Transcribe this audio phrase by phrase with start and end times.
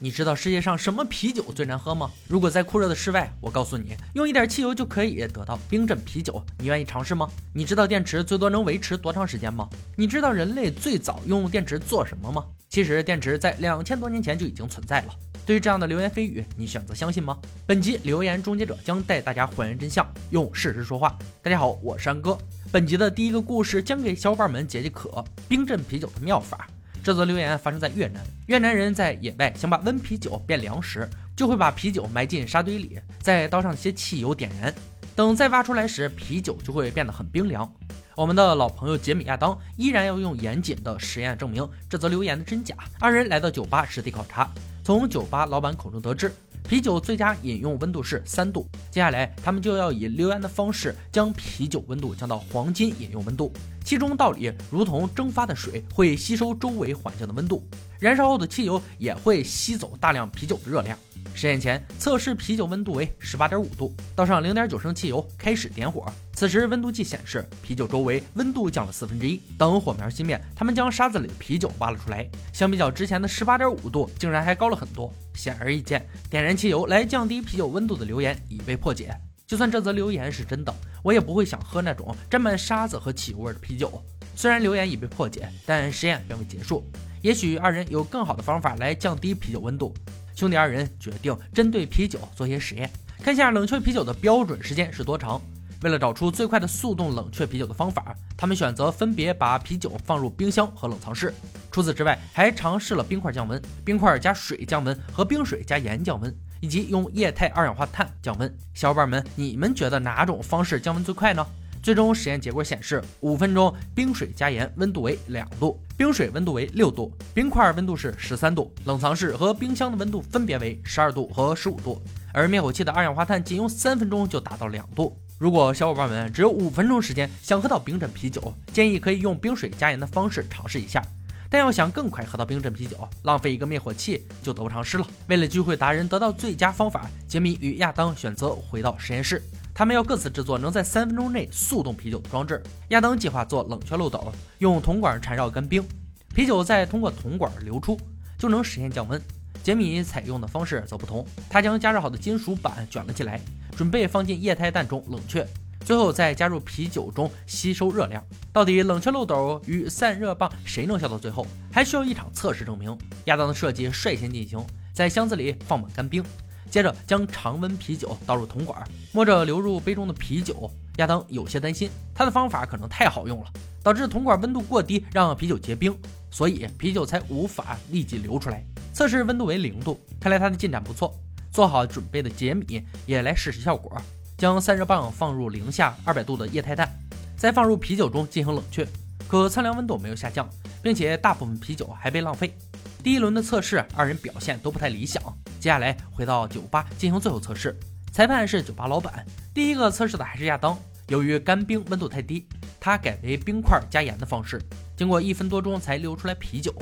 [0.00, 2.08] 你知道世界上什么啤酒最难喝吗？
[2.28, 7.28] 如果在酷热的室外，我告诉你，用一点汽油就可以得到冰镇啤酒，你愿意尝试吗？
[7.52, 9.68] 你知道电池最多能维持多长时间吗？
[9.96, 12.44] 你知道人类最早用电池做什么吗？
[12.68, 15.14] 其实电池在两千多年前就已经存在了。
[15.44, 17.36] 对于这样的流言蜚语，你选择相信吗？
[17.66, 21.18] 本集留言终结者将带大家还原真相，用事实说话。
[21.42, 22.38] 大家好，我是安哥。
[22.70, 26.68] 本集的第一个故事将给小伙伴们解解渴，冰镇啤酒的妙法。
[27.02, 34.74] 这则留言发生在越南，越南人在野外想把温啤酒变凉时，就会把啤酒埋进沙堆里，再倒上些汽油点燃，
[35.16, 37.70] 等再挖出来时，啤酒就会变得很冰凉。
[38.14, 42.74] 我们的老朋友杰米亚当依然要用严谨的实验证明这则留言的真假。
[42.98, 44.50] 二人来到酒吧实地考察，
[44.82, 46.32] 从酒吧老板口中得知。
[46.68, 53.50] 啤酒最佳饮用温度是三度，接下来他们就要以留言的方式将啤酒温度降到黄金饮用温度。
[53.82, 57.66] 其中道理如同蒸发的水会吸收周围环境的温度，
[57.98, 60.98] 燃烧后的汽油也会吸走大量啤酒的热量。
[61.32, 66.04] 实验前测试啤酒温度为十八点五度，倒上零点九升汽油，开始点火。
[66.38, 69.42] 此时温度计显示啤酒周围温度降了四分之一。
[69.58, 72.24] 等火苗熄灭，他们将沙子里的啤酒挖了出来。
[72.52, 75.12] 相比较之前的十八点五度，竟然还高了很多。
[75.34, 79.12] 显而易见，点燃汽油来降低啤酒温度的留言已被破解。
[79.48, 80.72] 就算这则留言是真的，
[81.02, 84.00] 我也不会想喝那种沾满沙子和汽油味的啤酒。
[84.36, 86.88] 虽然留言已被破解，但实验并未结束。
[87.20, 89.92] 也许二人有更好的方法来降低啤酒温度。
[90.36, 92.88] 兄弟二人决定针对啤酒做些实验，
[93.24, 95.42] 看一下冷却啤酒的标准时间是多长。
[95.82, 101.32] 为了找出最快的速冻冷却啤酒的方法，他们选择分别把啤酒放入冰箱和冷藏室。
[101.70, 108.52] 除此之外，还尝试了冰块降温、冰块加水降温和冰水加盐降温，以及用液态二氧化碳降温。
[108.74, 111.46] 小伙伴们，你们觉得哪种方式降温最快呢？
[111.80, 122.02] 最终实验结果显示，五分钟冰水加盐温度为两度，冰水温度为六度，冰块温度是十三度，冷藏室和冰箱的温度分别为十二度和十五度，
[122.34, 125.16] 而灭火器的二氧化碳仅用三分钟就达到两度。
[125.38, 131.00] 如果小伙伴们只有五分钟时间想喝到冰镇啤酒，建议可以用冰水加盐的方式尝试一下。
[131.48, 135.06] 但要想更快喝到冰镇啤酒，浪费一个灭火器就得不偿失了。
[135.28, 139.40] 为了聚会达人得到最佳方法，杰米与亚当选择回到实验室。
[139.72, 142.60] 他们要各自制作能在三分钟内 速冻啤酒的装置。
[142.88, 145.86] 亚当计划做冷却漏斗，用铜管缠绕干冰，
[146.34, 147.96] 啤酒再通过铜管流出，
[148.36, 149.22] 就能实现降温。
[149.68, 153.38] 杰米采用的方式则不同，他将加热好的金属板卷了起来，
[153.76, 155.46] 准备放进液态氮中冷却，
[155.84, 158.24] 最后再加入啤酒中吸收热量。
[158.50, 162.96] 到底冷却漏斗与散热棒谁能笑到最后，还需要一场测试证明。
[163.26, 164.58] 亚当的设计率先进行，
[164.94, 166.24] 在箱子里放满干冰。
[166.70, 173.52] 接着将常温啤酒倒入铜管，摸着流入杯中的啤酒，亚当有些担心，他的方法可能太好用了，
[173.82, 175.94] 导致铜管温度过低，让啤酒结冰，
[176.30, 178.64] 所以啤酒才无法立即流出来。
[178.98, 181.14] 测试温度为零度，看来他的进展不错。
[181.52, 183.96] 做好准备的杰米也来试试效果，
[184.36, 186.90] 将散热棒放入零下二百度的液态氮，
[187.36, 188.84] 再放入啤酒中进行冷却，
[189.28, 190.50] 可测量温度没有下降，
[190.82, 192.52] 并且大部分啤酒还被浪费。
[193.00, 195.22] 第一轮的测试，二人表现都不太理想。
[195.60, 197.78] 接下来回到酒吧进行最后测试，
[198.10, 199.24] 裁判是酒吧老板。
[199.54, 200.76] 第一个测试的还是亚当，
[201.06, 202.48] 由于干冰温度太低，
[202.80, 204.60] 他改为冰块加盐的方式。
[204.96, 206.74] 经过一分多钟才流出来啤酒，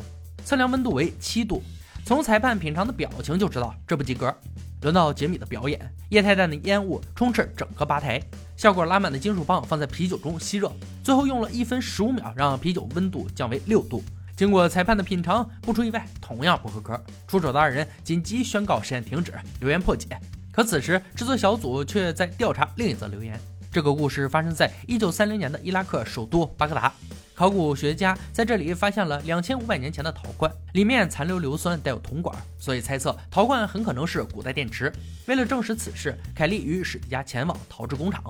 [0.47, 1.63] 测量温度为七度。
[2.07, 4.33] 从裁判品尝的表情就知道这不及格。
[4.83, 8.23] 轮到杰米的表演，液态氮的烟雾充斥整个吧台，
[8.57, 10.71] 效果拉满的金属棒放在啤酒中吸热，
[11.03, 14.05] 最后用了一分十五秒让啤酒温度降为六度。
[14.37, 17.03] 经过裁判的品尝，不出意外，同样不合格。
[17.27, 20.07] 出手的二人紧急宣告实验停止，留言破解。
[20.53, 23.37] 可此时制作小组却在调查另一则留言。
[23.73, 26.93] 这个故事发生在一九三零年的伊拉克首都巴格达。
[27.37, 34.91] 考古学家在这里发现了两千五百年前的陶罐，里面残留硫酸，带有铜管，所以猜测陶罐很可能是古代电池。
[35.27, 38.23] 为了证实此事，凯利与史蒂加前往陶制工厂。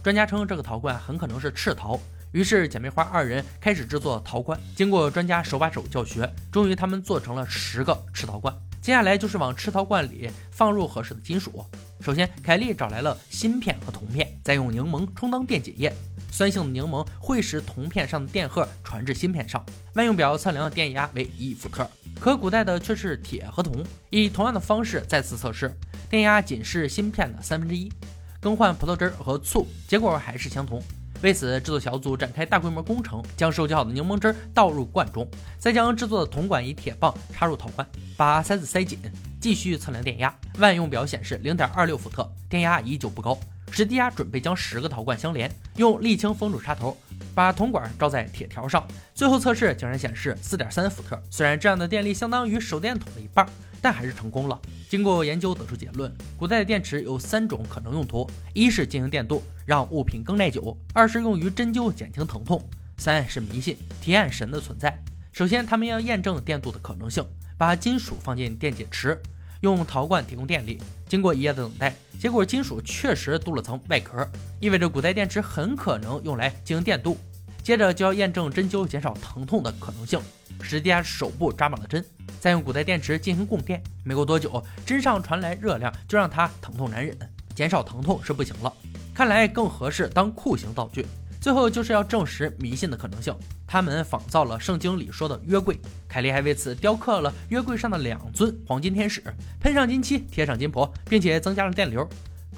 [0.00, 1.98] 专家称这个陶罐很可能是赤陶。
[2.30, 4.56] 于是，姐妹花二人开始制作陶罐。
[4.76, 8.54] 经过专家手把手教学，终于他们做成了十个赤陶罐。
[8.80, 11.64] 接下来就是往赤陶罐里放入合适的金属。
[12.00, 15.92] 首先，凯莉找来了锌片和铜片，再用柠檬充当电解液。
[16.32, 19.64] 酸性的柠檬会使铜片上的电荷传至芯片上。
[19.94, 21.88] 万用表测量的电压为一伏特，
[22.18, 23.84] 可古代的却是铁和铜。
[24.10, 25.72] 以同样的方式再次测试，
[26.08, 27.92] 电压仅是芯片的三分之一。
[28.40, 30.82] 更换葡萄汁和醋，结果还是相同。
[31.22, 35.24] 为此，制作小组展开大规模工程，将收集好的柠檬汁倒入罐中，
[35.56, 37.86] 再将制作的铜管以铁棒插入陶罐，
[38.16, 38.98] 把塞子塞紧，
[39.40, 40.34] 继续测量电压。
[40.58, 43.38] 万用表显示零点二六伏特，电压依旧不高。
[43.74, 46.94] 史蒂亚准备将十个陶罐相连，用沥青封住插头，
[47.34, 51.18] 把铜管罩在铁条上，最后测试竟然显示四点三伏特。
[51.30, 53.48] 虽然这样的电力相当于手电筒的一半，
[53.80, 54.60] 但还是成功了。
[54.90, 62.58] 经过研究得出结论，古代的电池有三种可能用途：一是进行电镀，让物品更耐久；二是用于针灸，减轻疼痛；
[62.98, 65.02] 三是迷信，体验神的存在。
[65.32, 67.24] 首先，他们要验证电镀的可能性，
[67.56, 69.18] 把金属放进电解池，
[69.62, 70.80] 用陶罐提供电力。
[71.08, 74.28] 经过一夜的等待，结果金属确实镀了层外壳，
[74.60, 77.16] 意味着古代电池很可能用来进行电镀。
[77.62, 80.20] 接着就要验证针灸减少疼痛的可能性，
[80.60, 82.04] 使地下手部扎满了针，
[82.40, 83.80] 再用古代电池进行供电。
[84.04, 87.16] 没过多久，针上传来热量，就让他疼痛难忍，
[87.54, 88.72] 减少疼痛是不行了。
[89.14, 91.06] 看来更合适当酷刑道具。
[91.42, 93.34] 最后就是要证实迷信的可能性，
[93.66, 99.20] 他们仿造了圣经里说的约柜，凯利还为此雕刻了约柜上的两尊黄金天使，
[99.58, 102.08] 喷上金漆，贴上金箔，并且增加了电流，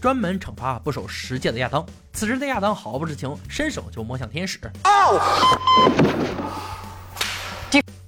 [0.02, 1.82] 专门惩罚不守十诫的亚当。
[2.12, 4.60] 此时的亚当毫不知情，伸手就摸向天使，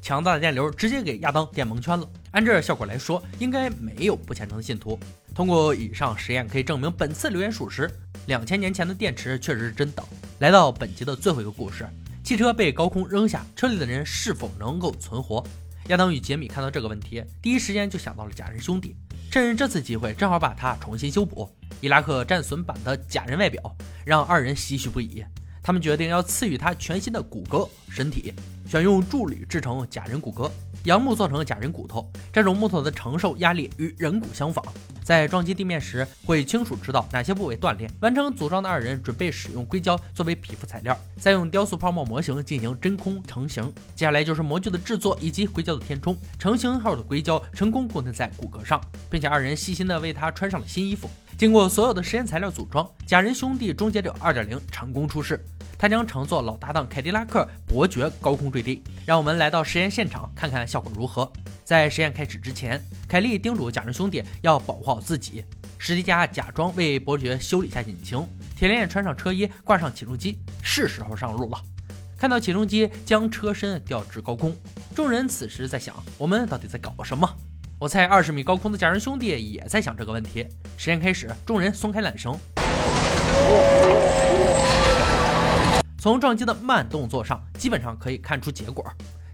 [0.03, 2.07] 强大的电流直接给亚当电蒙圈了。
[2.33, 5.01] 按这效果来说，应该没有不虔诚的信徒。
[5.37, 7.91] 通过以上实验可以证明本次留言属实，
[8.27, 10.03] 两千年前的电池确实是真的。
[10.39, 11.87] 来到本集的最后一个故事，
[12.25, 15.47] 汽车被高空扔下，车里的人是否能够存活？
[15.89, 18.97] 亚当与杰米看到这个问题，第一时间就想到了假人兄弟，
[19.31, 21.47] 趁这次机会正好把它重新修补。
[21.83, 25.23] 伊拉克战损版的假人外表让二人唏嘘不已，
[25.67, 28.33] 他们决定要赐予他全新的骨骼身体，
[28.69, 30.49] 选用铸铝制成假人骨骼。
[30.85, 34.65] 杨木做成假人骨头，这种木头的承受压力与人骨相仿，
[35.03, 37.91] 在撞击地面时会清楚知道哪些部位断裂。
[37.99, 43.65] 完成组装的二人准备使用硅胶作为皮肤材料，再用雕塑泡沫模型进行真空成型。
[43.97, 46.17] 接下来就是模具的制作以及硅胶的填充。
[46.39, 48.81] 成型后的硅胶成功固定在骨骼上，
[49.11, 51.11] 并且二人细心地为他穿上了新衣服。
[51.37, 55.45] 经过所有的实验材料组装，假人兄弟终结者二点零成功出世。
[55.79, 58.83] 他将乘坐老搭档凯迪拉克伯爵高空坠地。
[59.05, 61.31] 让我们来到实验现场看看效果如何。
[61.65, 65.45] 在实验开始之前，凯利叮嘱假人兄弟要保护好自己。
[65.79, 68.27] 史蒂加假装为伯爵修理下引擎，
[68.57, 71.61] 铁链穿上车衣，挂上起重机，是时候上路了。
[72.17, 74.57] 看到起重机将车身吊至高空，
[74.95, 77.29] 众人此时在想：我们到底在搞什么？
[77.79, 80.47] 我猜二十米高空的假人兄弟也在想这个问题。
[80.79, 82.35] 实验开始，众人松开缆绳。
[86.07, 88.87] 从撞击的慢动作上，基本上可以看出结果。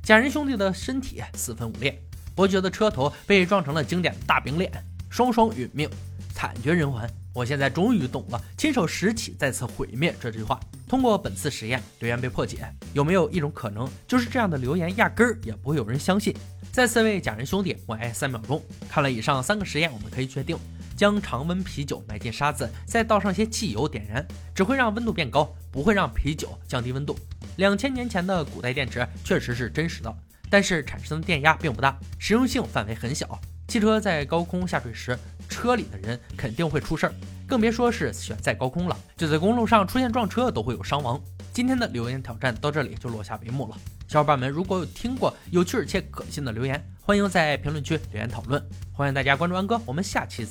[0.03, 2.03] 假人兄弟的身体四分五裂，
[2.35, 4.73] 伯爵的车头被撞成了经典大饼脸，
[5.11, 5.87] 双双殒命，
[6.35, 7.07] 惨绝人寰。
[7.35, 10.59] 我现在终于懂了“亲手拾起，再次毁灭”这句话。
[10.89, 12.67] 通过本次实验，留言被破解。
[12.95, 16.35] 有没有一种可能，就是这样的留言压根儿也不会有人相信？
[16.73, 18.63] 再次为假人兄弟默哀三秒钟。
[18.89, 20.57] 看了以上三个实验，我们可以确定。
[21.03, 27.19] 将常温啤酒埋进沙子，再倒上些汽油点燃，只会让温度变高，不会让啤酒降低温度。
[27.57, 30.17] 两千年前的古代电池确实是真实的，
[30.49, 33.37] 但是产生的电压并不大，实用性范围很小。
[33.67, 35.19] 汽车在高空下坠时，
[35.49, 37.13] 车里的人肯定会出事儿，
[37.49, 38.97] 更别说是悬在高空了。
[39.17, 41.21] 就在公路上出现撞车都会有伤亡。
[41.53, 43.77] 今天的留言挑战到这里就落下帷幕了。
[44.07, 48.63] 小伙伴们，如果有听过有趣且可信的留言，欢迎在评论区留言讨论。
[48.93, 50.41] 欢迎大家关注安哥，我们下期。